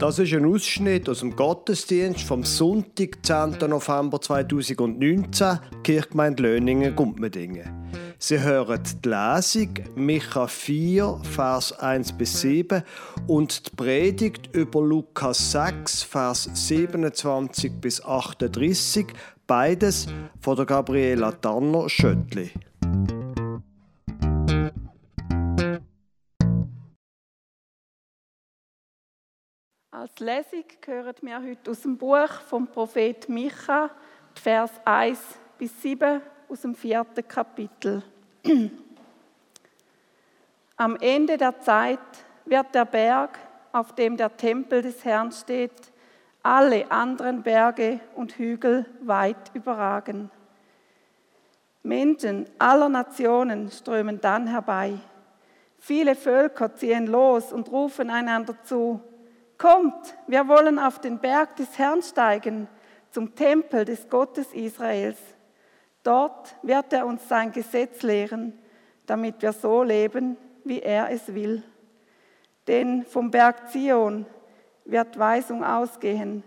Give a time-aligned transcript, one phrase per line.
[0.00, 3.58] Das ist ein Ausschnitt aus dem Gottesdienst vom Sonntag, 10.
[3.68, 7.70] November 2019, Kirchgemeinde Löningen, Gumpmedingen.
[8.18, 12.82] Sie hören die Lesung Micha 4, Vers 1 bis 7
[13.26, 19.06] und die Predigt über Lukas 6, Vers 27 bis 38,
[19.46, 20.06] beides
[20.40, 21.90] von der Gabriela Tanner
[30.00, 33.90] Als Lesung hören wir heute aus dem Buch vom Prophet Micha,
[34.32, 35.20] Vers 1
[35.58, 38.02] bis 7 aus dem vierten Kapitel.
[40.78, 41.98] Am Ende der Zeit
[42.46, 43.38] wird der Berg,
[43.72, 45.92] auf dem der Tempel des Herrn steht,
[46.42, 50.30] alle anderen Berge und Hügel weit überragen.
[51.82, 54.94] Menschen aller Nationen strömen dann herbei.
[55.78, 59.02] Viele Völker ziehen los und rufen einander zu,
[59.60, 62.66] Kommt, wir wollen auf den Berg des Herrn steigen,
[63.10, 65.18] zum Tempel des Gottes Israels.
[66.02, 68.58] Dort wird er uns sein Gesetz lehren,
[69.04, 71.62] damit wir so leben, wie er es will.
[72.68, 74.24] Denn vom Berg Zion
[74.86, 76.42] wird Weisung ausgehen.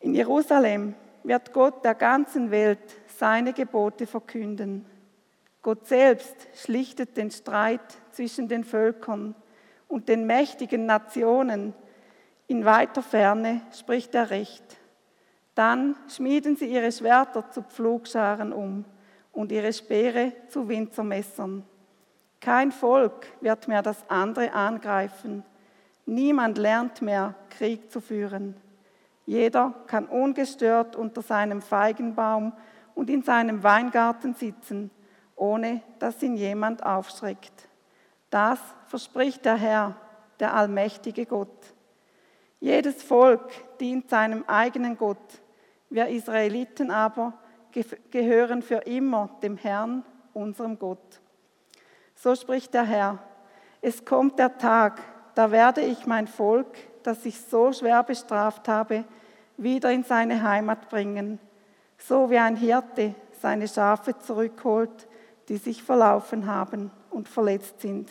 [0.00, 4.84] In Jerusalem wird Gott der ganzen Welt seine Gebote verkünden.
[5.62, 9.34] Gott selbst schlichtet den Streit zwischen den Völkern
[9.88, 11.72] und den mächtigen Nationen.
[12.48, 14.64] In weiter Ferne spricht er Recht.
[15.54, 18.84] Dann schmieden sie ihre Schwerter zu Pflugscharen um
[19.32, 21.64] und ihre Speere zu Winzermessern.
[22.40, 25.42] Kein Volk wird mehr das andere angreifen.
[26.04, 28.54] Niemand lernt mehr, Krieg zu führen.
[29.24, 32.52] Jeder kann ungestört unter seinem Feigenbaum
[32.94, 34.90] und in seinem Weingarten sitzen,
[35.34, 37.68] ohne dass ihn jemand aufschreckt.
[38.30, 39.96] Das verspricht der Herr,
[40.38, 41.74] der allmächtige Gott.
[42.60, 45.40] Jedes Volk dient seinem eigenen Gott
[45.88, 47.34] wir Israeliten aber
[48.10, 51.20] gehören für immer dem Herrn, unserem Gott.
[52.14, 53.18] So spricht der Herr,
[53.82, 55.00] es kommt der Tag,
[55.34, 56.66] da werde ich mein Volk,
[57.02, 59.04] das ich so schwer bestraft habe,
[59.58, 61.38] wieder in seine Heimat bringen,
[61.98, 65.06] so wie ein Hirte seine Schafe zurückholt,
[65.48, 68.10] die sich verlaufen haben und verletzt sind.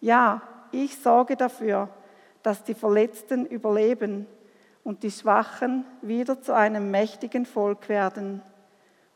[0.00, 1.88] Ja, ich sorge dafür,
[2.42, 4.26] dass die Verletzten überleben
[4.84, 8.42] und die Schwachen wieder zu einem mächtigen Volk werden.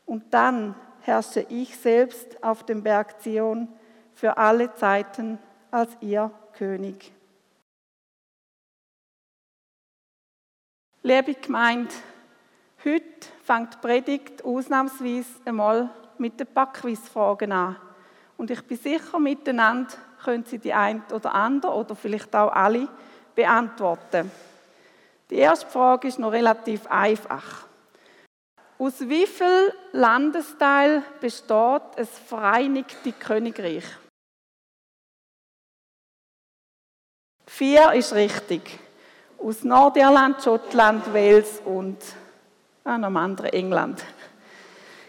[0.05, 3.67] Und dann herrsche ich selbst auf dem Berg Zion
[4.13, 5.39] für alle Zeiten
[5.71, 7.11] als ihr König.
[11.01, 11.93] Liebe Gemeinde,
[12.83, 13.03] heute
[13.43, 17.75] fängt Predigt ausnahmsweise einmal mit den Backquizfragen an.
[18.37, 19.93] Und ich bin sicher, miteinander
[20.23, 22.87] können Sie die ein oder andere oder vielleicht auch alle
[23.35, 24.31] beantworten.
[25.29, 27.65] Die erste Frage ist noch relativ einfach.
[28.77, 33.85] Aus wie vielen Landesteilen besteht das Vereinigte Königreich?
[37.47, 38.79] Vier ist richtig.
[39.37, 41.97] Aus Nordirland, Schottland, Wales und
[42.83, 44.03] ah, noch andere England.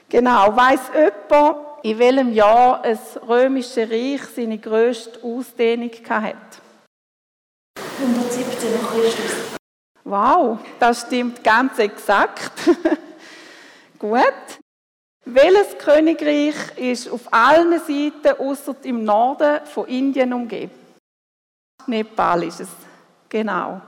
[0.09, 6.36] Genau, weiß jemand, in welchem Jahr das römische Reich seine grösste Ausdehnung hatte?
[7.99, 9.33] 117 nach Christus.
[10.05, 12.53] Wow, das stimmt ganz exakt.
[13.99, 14.23] Gut.
[15.25, 20.71] Welches Königreich ist auf allen Seiten außer im Norden von Indien umgeben?
[21.87, 22.69] Nepal ist es.
[23.29, 23.83] Genau.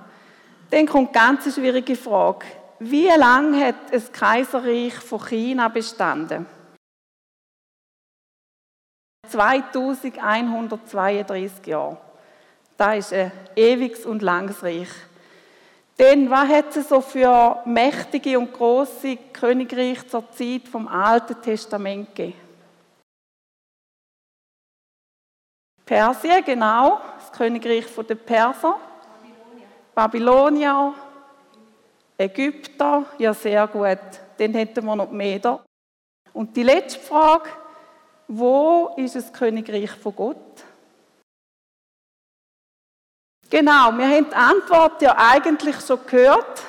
[0.71, 2.45] Dann kommt eine ganz schwierige Frage.
[2.81, 6.45] Wie lange hat das Kaiserreich von China bestanden?
[9.29, 12.08] 2132 Jahre.
[12.79, 14.89] Das ist ein ewiges und langes Reich.
[15.99, 22.15] Denn was hat es so für mächtige und große Königreiche zur Zeit vom Alten Testament
[22.15, 22.39] gegeben?
[25.85, 28.77] Persien, genau, das Königreich der Perser.
[29.93, 30.95] Babylonier.
[32.17, 33.99] Ägypter, ja sehr gut.
[34.37, 35.65] Dann hätten wir noch Meder.
[36.33, 37.49] Und die letzte Frage,
[38.29, 40.65] wo ist das Königreich von Gott?
[43.51, 46.63] Genau, wir haben die Antwort ja eigentlich schon gehört.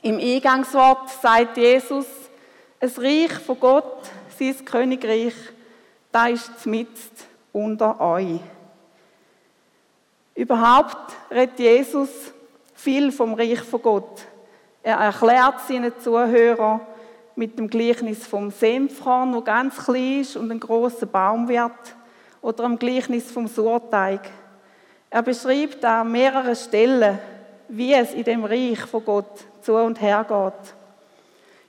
[0.00, 2.06] Im Eingangswort sagt Jesus,
[2.80, 4.08] es Reich von Gott,
[4.38, 5.34] sein Königreich,
[6.10, 6.96] da ist mitten
[7.52, 8.40] unter euch.
[10.34, 12.08] Überhaupt redet Jesus
[12.74, 14.22] viel vom Reich von Gott.
[14.82, 16.80] Er erklärt seinen Zuhörern
[17.34, 21.72] mit dem Gleichnis vom Senfkorn, wo ganz klein ist und ein großer Baum wird,
[22.40, 24.22] oder am Gleichnis vom Surteig
[25.10, 27.18] er beschreibt an mehreren Stellen
[27.68, 30.74] wie es in dem Reich von Gott zu und her geht.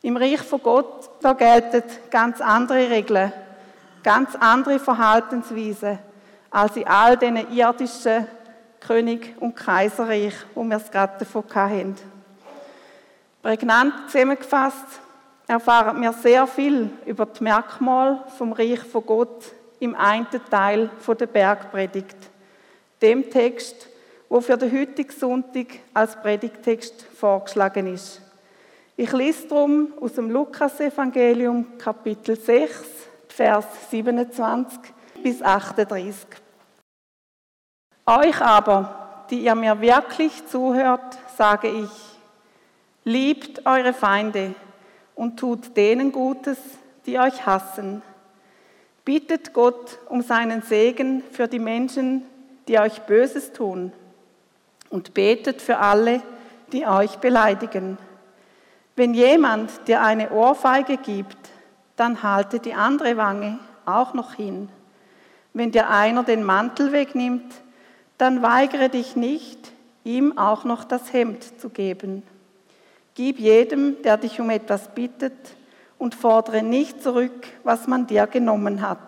[0.03, 3.33] Im Reich von Gott, da gelten ganz andere Regeln,
[4.03, 5.99] ganz andere Verhaltensweisen
[6.51, 8.27] als in all diesen irdischen
[8.79, 11.95] König- und Kaiserreich, wo wir es gerade davon hatten.
[13.41, 15.01] Prägnant zusammengefasst
[15.47, 19.45] erfahren wir sehr viel über die Merkmale vom Reich von Gott
[19.79, 20.89] im einen Teil
[21.19, 22.17] der Bergpredigt,
[23.01, 23.87] dem Text,
[24.29, 28.21] wo für den heutigen Sonntag als Predigtext vorgeschlagen ist.
[28.95, 32.83] Ich lese darum aus dem Lukasevangelium Kapitel 6,
[33.27, 34.79] Vers 27
[35.21, 36.15] bis 38.
[38.05, 41.89] Euch aber, die ihr mir wirklich zuhört, sage ich,
[43.03, 44.55] liebt eure Feinde
[45.13, 46.57] und tut denen Gutes,
[47.05, 48.01] die euch hassen.
[49.05, 52.23] Bittet Gott um seinen Segen für die Menschen,
[52.67, 53.91] die euch Böses tun.
[54.89, 56.21] Und betet für alle,
[56.71, 57.97] die euch beleidigen.
[58.95, 61.37] Wenn jemand dir eine Ohrfeige gibt,
[61.97, 64.69] dann halte die andere Wange auch noch hin.
[65.53, 67.53] Wenn dir einer den Mantel wegnimmt,
[68.17, 69.71] dann weigere dich nicht,
[70.03, 72.23] ihm auch noch das Hemd zu geben.
[73.15, 75.33] Gib jedem, der dich um etwas bittet,
[75.97, 78.99] und fordere nicht zurück, was man dir genommen hat.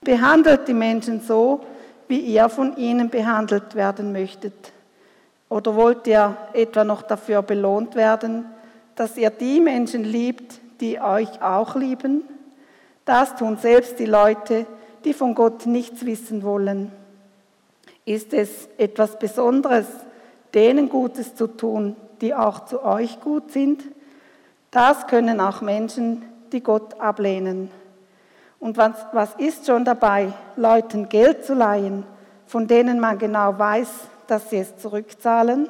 [0.00, 1.64] Behandelt die Menschen so,
[2.08, 4.72] wie ihr von ihnen behandelt werden möchtet.
[5.48, 8.46] Oder wollt ihr etwa noch dafür belohnt werden,
[8.96, 12.22] dass ihr die Menschen liebt, die euch auch lieben?
[13.04, 14.66] Das tun selbst die Leute,
[15.04, 16.90] die von Gott nichts wissen wollen.
[18.04, 19.86] Ist es etwas Besonderes,
[20.54, 23.82] denen Gutes zu tun, die auch zu euch gut sind?
[24.70, 26.22] Das können auch Menschen,
[26.52, 27.70] die Gott ablehnen.
[28.64, 32.02] Und was, was ist schon dabei, Leuten Geld zu leihen,
[32.46, 33.90] von denen man genau weiß,
[34.26, 35.68] dass sie es zurückzahlen?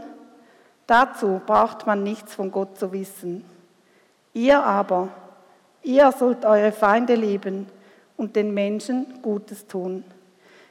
[0.87, 3.45] Dazu braucht man nichts von Gott zu wissen.
[4.33, 5.09] Ihr aber,
[5.83, 7.67] ihr sollt eure Feinde lieben
[8.17, 10.05] und den Menschen Gutes tun.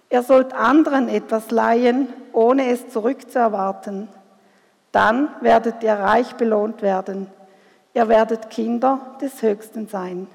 [0.09, 4.07] Ihr sollt anderen etwas leihen, ohne es zurückzuerwarten.
[4.93, 7.27] Dann werdet ihr reich belohnt werden.
[7.93, 10.29] Ihr werdet Kinder des Höchsten sein.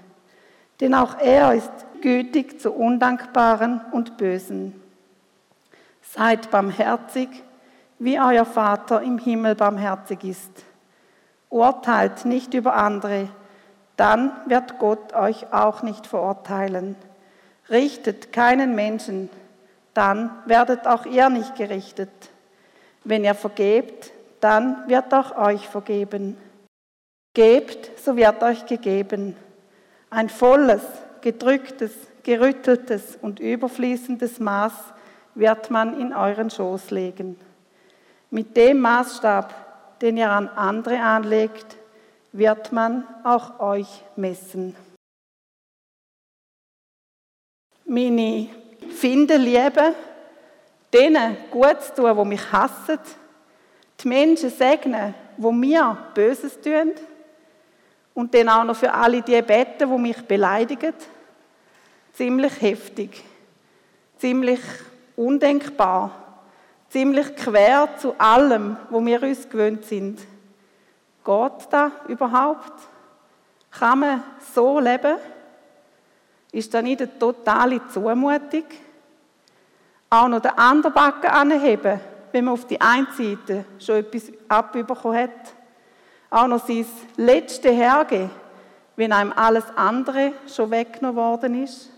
[0.81, 4.81] Denn auch er ist gütig zu Undankbaren und Bösen.
[6.03, 7.29] Seid barmherzig,
[7.99, 10.65] wie euer Vater im Himmel barmherzig ist.
[11.51, 13.29] Urteilt nicht über andere,
[13.97, 16.95] dann wird Gott euch auch nicht verurteilen.
[17.69, 19.29] Richtet keinen Menschen,
[19.95, 22.11] dann werdet auch ihr nicht gerichtet.
[23.03, 26.37] Wenn ihr vergebt, dann wird auch euch vergeben.
[27.35, 29.37] Gebt, so wird euch gegeben.
[30.11, 30.83] Ein volles,
[31.21, 34.73] gedrücktes, gerütteltes und überfließendes Maß
[35.35, 37.39] wird man in euren Schoß legen.
[38.31, 41.77] Mit dem Maßstab, den ihr an andere anlegt,
[42.33, 44.75] wird man auch euch messen.
[47.85, 48.49] Meine
[48.91, 49.95] Finde Liebe,
[50.93, 52.99] denen gut tun, die mich hassen,
[54.01, 56.93] die Menschen segnen, die mir Böses tun
[58.19, 60.95] und dann auch noch für alle die beten, die mich beleidigen.
[62.13, 63.23] Ziemlich heftig,
[64.19, 64.61] ziemlich
[65.15, 66.29] undenkbar
[66.89, 70.21] ziemlich quer zu allem, wo wir uns gewöhnt sind.
[71.25, 72.73] Geht das überhaupt?
[73.71, 74.23] Kann man
[74.55, 75.17] so leben?
[76.51, 78.65] Ist das nicht eine totale Zumutung?
[80.11, 82.01] Auch noch den anderen Backen anheben,
[82.33, 85.58] wenn man auf die einen Seite schon etwas abbekommen hat.
[86.31, 86.85] Auch noch sein
[87.17, 88.31] Letzte hergeben,
[88.97, 91.91] wenn einem alles andere schon weggenommen worden ist.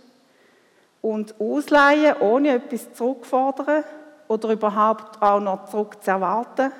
[1.02, 3.84] Und ausleihen, ohne etwas zurückfordern
[4.28, 6.70] oder überhaupt auch noch zurück zu erwarten,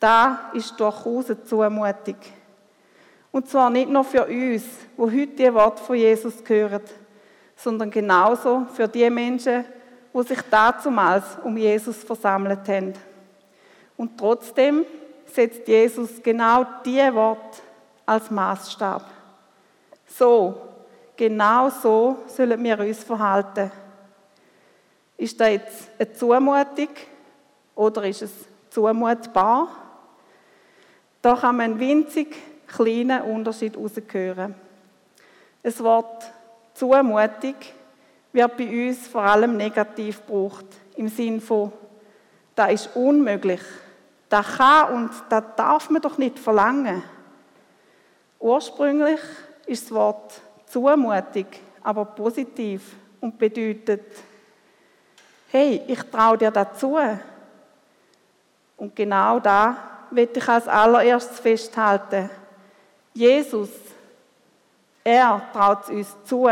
[0.00, 2.16] da ist durchaus eine Zumutung.
[3.30, 4.64] Und zwar nicht nur für uns,
[4.96, 6.82] wo heute die Worte von Jesus hören,
[7.54, 9.64] sondern genauso für die Menschen,
[10.12, 12.94] wo sich dazumals um Jesus versammelt haben.
[13.96, 14.84] Und trotzdem
[15.34, 17.58] setzt Jesus genau diese Worte
[18.06, 19.04] als Maßstab.
[20.06, 20.60] So,
[21.16, 23.70] genau so sollen wir uns verhalten.
[25.16, 26.88] Ist das jetzt eine Zumutung
[27.74, 28.32] oder ist es
[28.70, 29.68] zumutbar?
[31.20, 32.36] Da kann man einen winzig
[32.66, 34.54] kleinen Unterschied heraushören.
[35.62, 36.30] Das Wort
[36.74, 37.54] Zumutung
[38.32, 41.72] wird bei uns vor allem negativ gebraucht, im Sinn von,
[42.54, 43.60] das ist unmöglich,
[44.32, 47.02] das kann und das darf man doch nicht verlangen.
[48.40, 49.20] Ursprünglich
[49.66, 51.46] ist das Wort Zumutung
[51.82, 54.06] aber positiv und bedeutet,
[55.50, 56.98] hey, ich traue dir dazu.
[58.78, 59.76] Und genau da
[60.10, 62.30] will ich als allererstes festhalten.
[63.12, 63.68] Jesus,
[65.04, 66.48] er traut es uns zu,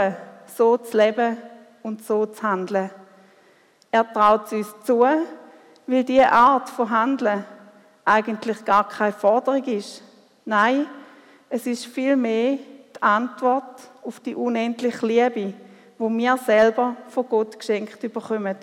[0.54, 1.38] so zu leben
[1.82, 2.90] und so zu handeln.
[3.90, 7.44] Er traut es uns zu, weil diese Art von Handeln
[8.10, 10.02] eigentlich gar keine Forderung ist.
[10.44, 10.86] Nein,
[11.48, 12.58] es ist vielmehr
[12.96, 15.54] die Antwort auf die unendliche Liebe,
[15.96, 18.56] wo wir selber von Gott geschenkt bekommen,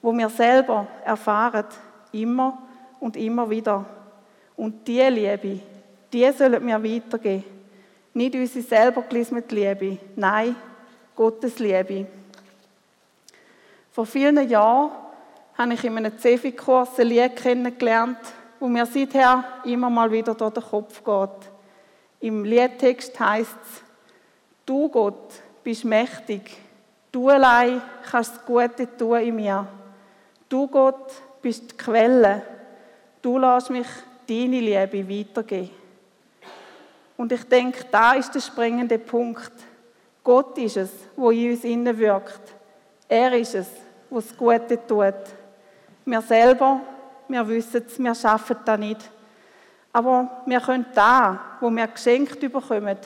[0.00, 1.64] wo wir selber erfahren,
[2.12, 2.58] immer
[3.00, 3.84] und immer wieder.
[4.56, 5.60] Und diese Liebe,
[6.12, 7.44] die sollen wir weitergeben.
[8.12, 10.54] Nicht unsere selber gelismete Liebe, nein,
[11.16, 12.06] Gottes Liebe.
[13.90, 14.92] Vor vielen Jahren
[15.58, 18.18] habe ich in einem Zefi-Kurs ein Lied kennengelernt,
[18.60, 21.50] wo mir seither immer mal wieder durch den Kopf geht.
[22.20, 23.82] Im Liedtext heißt es,
[24.64, 26.56] du Gott bist mächtig,
[27.12, 29.66] du allein kannst das Gute tun in mir.
[30.48, 32.42] Du Gott bist die Quelle,
[33.20, 33.86] du lässt mich
[34.28, 35.70] deine Liebe weitergeben.
[37.16, 39.52] Und ich denke, da ist der springende Punkt.
[40.22, 42.40] Gott ist es, wo in uns innen wirkt.
[43.08, 43.68] Er ist es,
[44.10, 45.14] wo das Gute tut.
[46.04, 46.80] Wir selber,
[47.28, 49.10] wir wissen es, wir schaffen das nicht.
[49.92, 52.98] Aber wir können da, wo wir geschenkt bekommen,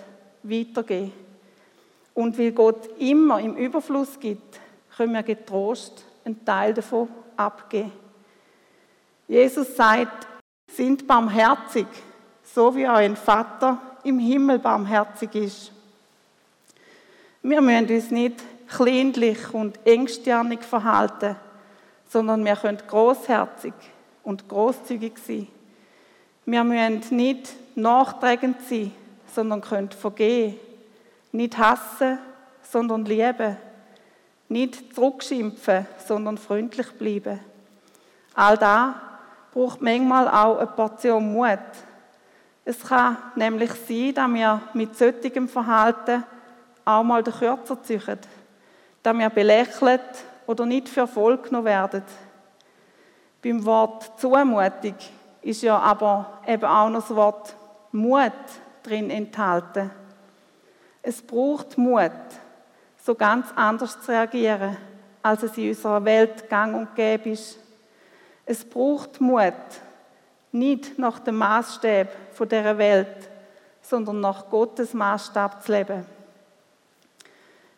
[0.42, 1.12] weitergehen.
[2.14, 4.58] Und weil Gott immer im Überfluss gibt,
[4.96, 7.92] können wir getrost einen Teil davon abgeben.
[9.28, 10.26] Jesus sagt,
[10.66, 11.86] sind barmherzig,
[12.42, 15.72] so wie euer Vater im Himmel barmherzig ist.
[17.42, 21.36] Wir müssen uns nicht kleinlich und engstirnig verhalten,
[22.08, 23.74] sondern wir können großherzig
[24.28, 25.46] und großzügig sein.
[26.44, 28.92] Wir müssen nicht nachträgend sein,
[29.34, 30.56] sondern können vergehen.
[31.32, 32.18] Nicht hassen,
[32.62, 33.56] sondern lieben.
[34.50, 37.40] Nicht zurückschimpfen, sondern freundlich bleiben.
[38.34, 38.96] All das
[39.54, 41.58] braucht manchmal auch eine Portion Mut.
[42.66, 46.22] Es kann nämlich sein, dass wir mit solchem Verhalten
[46.84, 48.18] auch mal den Kürzer ziehen,
[49.02, 50.02] dass wir belächelt
[50.46, 52.02] oder nicht für voll genommen werden.
[53.42, 54.94] Beim Wort Zumutung
[55.42, 57.54] ist ja aber eben auch noch das Wort
[57.92, 58.32] Mut
[58.82, 59.90] drin enthalten.
[61.02, 62.10] Es braucht Mut,
[63.02, 64.76] so ganz anders zu reagieren,
[65.22, 67.58] als es in unserer Welt gang und gäbe ist.
[68.44, 69.52] Es braucht Mut,
[70.50, 72.08] nicht nach dem Maßstab
[72.48, 73.30] der Welt,
[73.82, 76.04] sondern nach Gottes Maßstab zu leben.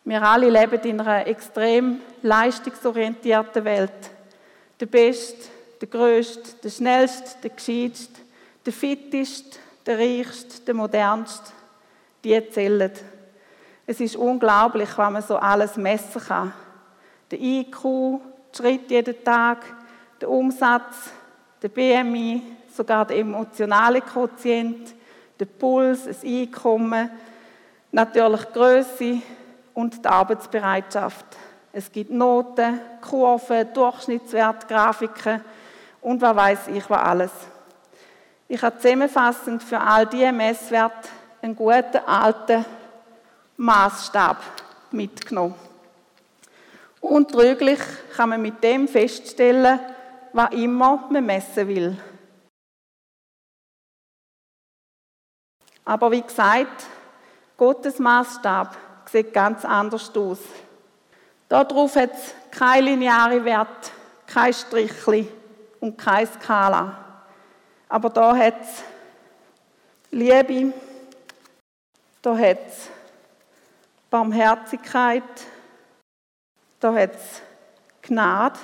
[0.03, 4.11] Wir alle leben in einer extrem leistungsorientierten Welt.
[4.81, 5.47] Der Beste,
[5.79, 8.19] der Größte, der Schnellste, der Gescheitste,
[8.65, 11.51] der Fitteste, der Reichste, der Modernste,
[12.23, 12.91] die zählen.
[13.85, 16.51] Es ist unglaublich, was man so alles messen kann.
[17.29, 19.59] Der IQ, der Schritt jeden Tag,
[20.19, 21.11] der Umsatz,
[21.61, 22.41] der BMI,
[22.75, 24.95] sogar der emotionale Quotient,
[25.39, 27.07] der Puls, das Einkommen,
[27.91, 29.21] natürlich die Größe
[29.75, 31.25] und die Arbeitsbereitschaft.
[31.73, 35.41] Es gibt Noten, Kurven, Durchschnittswert, Grafiken
[36.01, 37.31] und was weiß ich was alles.
[38.47, 41.07] Ich habe zusammenfassend für all diese Messwerte
[41.41, 42.65] einen guten alten
[43.55, 44.37] Maßstab
[44.91, 45.55] mitgenommen.
[46.99, 47.79] Untrüglich
[48.15, 49.79] kann man mit dem feststellen,
[50.33, 51.97] was immer man messen will.
[55.85, 56.85] Aber wie gesagt,
[57.57, 58.77] Gottes Maßstab
[59.09, 60.39] sieht ganz anders aus.
[61.51, 63.91] Darauf hat es keine lineare Wert,
[64.25, 65.27] kein Strichli
[65.81, 67.25] und keine Skala.
[67.89, 68.83] Aber da hat es
[70.11, 70.73] Liebe,
[72.21, 72.89] da hat es
[74.09, 75.23] Barmherzigkeit,
[76.79, 77.41] da hat es
[78.01, 78.57] Gnade,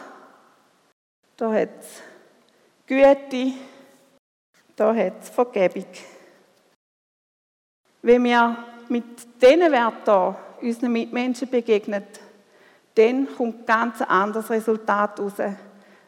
[1.36, 2.01] da hat es
[2.86, 3.53] Güte,
[4.77, 5.91] da hat es Vergebung.
[8.01, 9.03] Wenn wir mit
[9.41, 12.06] diesen Werten unseren Mitmenschen begegnen,
[12.98, 15.34] dann kommt ein ganz anderes Resultat raus,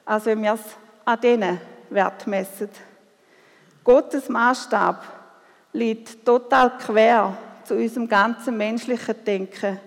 [0.06, 0.62] als wenn wir es
[1.06, 2.70] an diesen Wert messen.
[3.84, 5.04] Gottes Maßstab
[5.74, 9.80] liegt total quer zu unserem ganzen menschlichen Denken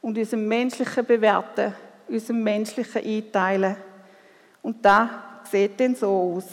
[0.00, 1.74] und unserem menschlichen Bewerten,
[2.08, 3.76] unserem menschlichen Einteilen.
[4.62, 6.44] Und da sieht denn so aus.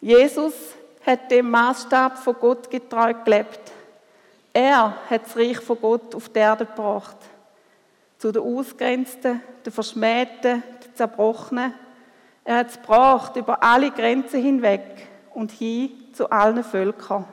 [0.00, 0.54] Jesus
[1.04, 3.72] hat dem Maßstab von Gott getreu gelebt.
[4.52, 7.16] Er hat das Reich von Gott auf die Erde gebracht.
[8.18, 11.74] Zu den Ausgrenzten, den Verschmähten, den Zerbrochenen.
[12.44, 17.26] Er hat es gebracht über alle Grenzen hinweg und hin zu allen Völkern.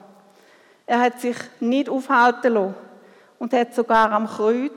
[0.86, 2.74] Er hat sich nicht aufhalten lassen
[3.38, 4.72] und hat sogar am Kreuz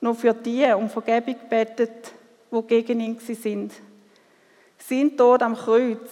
[0.00, 2.12] noch für die um Vergebung gebetet,
[2.50, 3.72] wo gegen ihn sind.
[4.78, 6.08] Sein Tod am Kreuz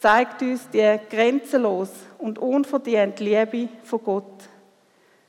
[0.00, 4.48] zeigt uns die grenzenlos und unverdiente Liebe von Gott.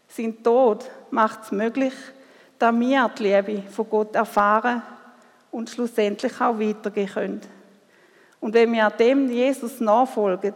[0.08, 1.94] Sein Tod macht es möglich,
[2.64, 4.82] dass wir die Liebe von Gott erfahren
[5.52, 7.42] und schlussendlich auch weitergehen können.
[8.40, 10.54] Und wenn wir dem Jesus nachfolgen,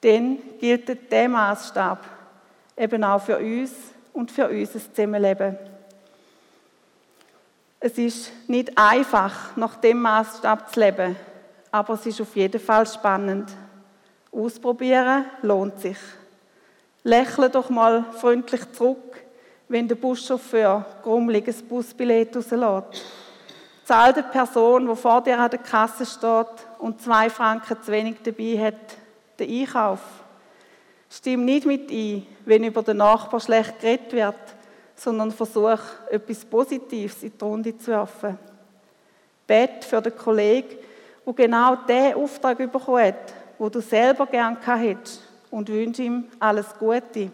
[0.00, 2.04] dann gilt der Maßstab
[2.76, 3.72] eben auch für uns
[4.12, 5.58] und für unser Zusammenleben.
[7.80, 11.16] Es ist nicht einfach, nach dem Maßstab zu leben,
[11.72, 13.50] aber es ist auf jeden Fall spannend.
[14.30, 15.98] Ausprobieren lohnt sich.
[17.02, 19.23] Lächle doch mal freundlich zurück,
[19.74, 23.04] wenn der Buschauffeur grummeliges Busbillett rauslässt.
[23.82, 26.46] Zahl der Person, die vor dir an der Kasse steht
[26.78, 28.96] und zwei Franken zu wenig dabei hat,
[29.36, 29.98] den Einkauf.
[31.10, 34.36] Stimm nicht mit ein, wenn über den Nachbar schlecht geredet wird,
[34.94, 38.38] sondern versuch, etwas Positives in die Runde zu werfen.
[39.44, 40.76] Bet für den Kollegen,
[41.26, 46.66] der genau den Auftrag bekommen hat, wo du selber gern hättest und wünsche ihm alles
[46.78, 47.32] Gute.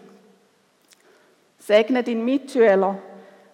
[1.60, 2.98] Segne deinen Mitschüler,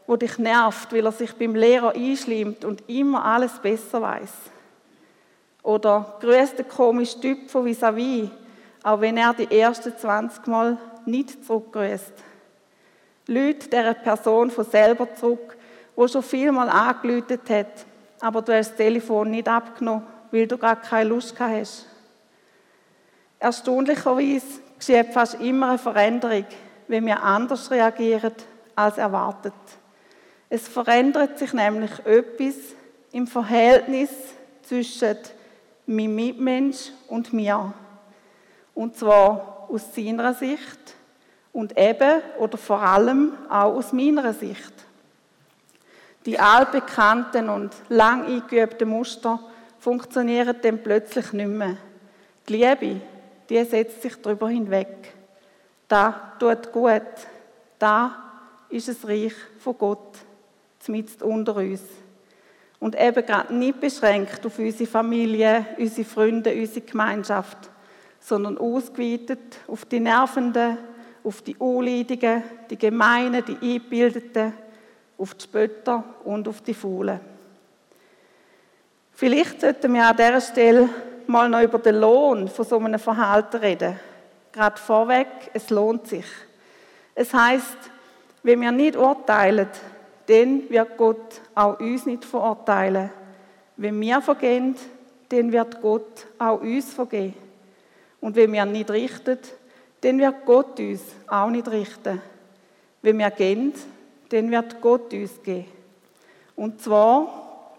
[0.07, 4.33] wo dich nervt, weil er sich beim Lehrer einschlimmt und immer alles besser weiß.
[5.63, 8.31] Oder grüß den komischen Typ von vis-à-vis,
[8.85, 12.13] auch wenn er die ersten 20 Mal nicht zurückgrüßt.
[13.27, 15.57] Lüt dieser Person von selber zurück,
[15.97, 17.85] wo schon vielmal angelütet hat,
[18.21, 21.87] aber du hast das Telefon nicht abgenommen, weil du gar keine Lust hast.
[23.41, 26.47] Erstaunlicherweise geschieht fast immer eine Veränderung,
[26.89, 28.35] wenn wir anders reagieren
[28.75, 29.55] als erwartet.
[30.49, 32.55] Es verändert sich nämlich etwas
[33.13, 34.11] im Verhältnis
[34.63, 35.17] zwischen
[35.87, 37.73] meinem Mitmensch und mir.
[38.75, 40.95] Und zwar aus seiner Sicht
[41.53, 44.73] und eben oder vor allem auch aus meiner Sicht.
[46.27, 49.41] Die altbekannten und lang eingeübten Muster
[49.79, 51.77] funktionieren dann plötzlich nicht mehr.
[52.49, 53.01] Die Liebe,
[53.49, 55.16] die setzt sich darüber hinweg.
[55.89, 57.03] Da tut gut.
[57.79, 58.17] Da
[58.69, 60.19] ist es Reich von Gott,
[60.89, 61.83] mitten unter uns.
[62.79, 67.71] Und eben gerade nicht beschränkt auf unsere Familie, unsere Freunde, unsere Gemeinschaft,
[68.21, 70.79] sondern ausgeweitet auf die Nervenden,
[71.25, 74.53] auf die Unleidigen, die Gemeinen, die Eingebildeten,
[75.19, 77.21] auf die Spötter und auf die Faulen.
[79.13, 80.89] Vielleicht sollten wir an dieser Stelle
[81.27, 83.99] mal noch über den Lohn von so einem Verhalten reden.
[84.57, 86.25] Gerade vorweg, es lohnt sich.
[87.15, 87.77] Es heißt,
[88.43, 89.69] wenn wir nicht urteilen,
[90.27, 93.11] dann wird Gott auch uns nicht verurteilen.
[93.77, 94.75] Wenn wir vergehen,
[95.29, 97.35] dann wird Gott auch uns vergehen.
[98.19, 99.39] Und wenn wir nicht richten,
[100.01, 102.23] dann wird Gott uns auch nicht richten.
[103.03, 103.75] Wenn wir gehen,
[104.31, 105.67] dann wird Gott uns gehen.
[106.55, 107.75] Und zwar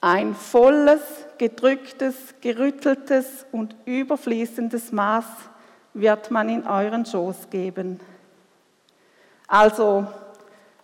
[0.00, 1.02] ein volles,
[1.38, 5.24] gedrücktes, gerütteltes und überfließendes Maß
[5.94, 8.00] wird man in euren Schoß geben.
[9.46, 10.06] Also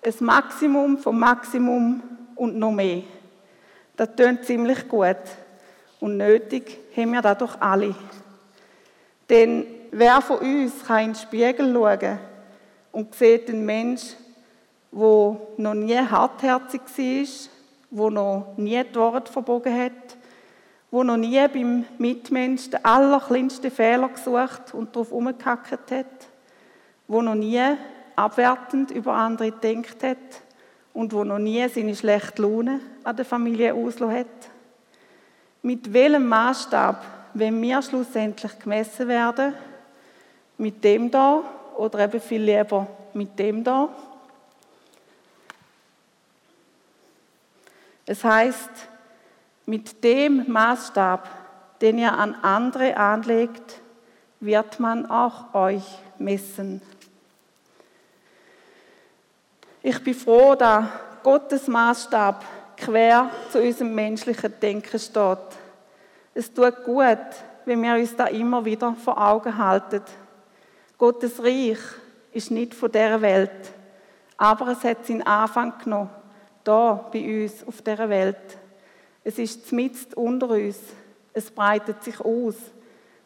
[0.02, 2.02] das Maximum vom Maximum
[2.36, 3.02] und noch mehr.
[3.96, 5.16] Das tönt ziemlich gut.
[6.00, 7.94] Und nötig haben wir das doch alle.
[9.28, 12.18] Denn wer von uns kann in den Spiegel schauen
[12.92, 14.16] und sieht einen Menschen,
[14.92, 16.80] der noch nie hartherzig
[17.90, 20.16] war, der noch nie die Worte verbogen hat,
[20.92, 26.06] der noch nie beim Mitmensch den allerkleinsten Fehler gesucht und darauf umgehackt hat,
[27.08, 27.62] der noch nie
[28.16, 30.42] abwertend über andere gedacht hat
[30.92, 34.50] und wo noch nie seine schlechte Laune an der Familie ausgelassen hat?
[35.62, 39.54] Mit welchem Maßstab, wenn wir schlussendlich gemessen werden?
[40.58, 41.42] Mit dem da
[41.76, 43.88] oder eben viel lieber mit dem da?
[48.06, 48.70] Es heißt,
[49.70, 51.28] mit dem Maßstab,
[51.80, 53.80] den ihr an andere anlegt,
[54.40, 55.84] wird man auch euch
[56.18, 56.82] messen.
[59.80, 60.86] Ich bin froh, dass
[61.22, 62.44] Gottes Maßstab
[62.76, 65.38] quer zu unserem menschlichen Denken steht.
[66.34, 67.18] Es tut gut,
[67.64, 70.02] wenn wir uns da immer wieder vor Augen halten.
[70.98, 71.78] Gottes Reich
[72.32, 73.72] ist nicht von der Welt,
[74.36, 76.10] aber es hat seinen Anfang genommen,
[76.64, 78.58] da bei uns auf der Welt.
[79.22, 80.78] Es ist mitten unter uns,
[81.32, 82.56] es breitet sich aus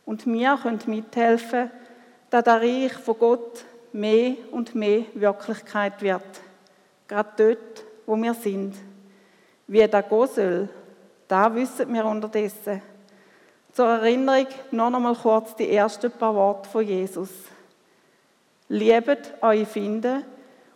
[0.05, 1.71] und wir können mithelfen,
[2.31, 6.23] dass der Reich von Gott mehr und mehr Wirklichkeit wird.
[7.07, 8.75] Gerade dort, wo wir sind.
[9.67, 10.69] Wie das gehen soll,
[11.29, 12.83] da wissen wir unterdessen.
[13.73, 17.31] Zur Erinnerung noch einmal kurz die ersten paar Worte von Jesus.
[18.69, 20.25] Liebet eure Finden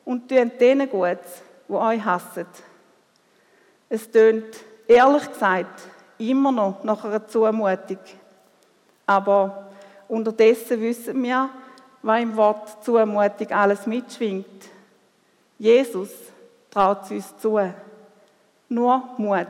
[0.04, 1.18] und tut denen gut,
[1.68, 2.46] die euch hassen.
[3.88, 4.44] Es tönt,
[4.88, 5.82] ehrlich gesagt,
[6.18, 7.98] immer noch nach einer Zumutung.
[9.06, 9.68] Aber
[10.08, 11.50] unterdessen wissen wir,
[12.02, 14.64] was im Wort Zumutung alles mitschwingt.
[15.58, 16.10] Jesus
[16.70, 17.58] traut uns zu.
[18.68, 19.46] Nur Mut.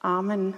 [0.00, 0.54] Amen.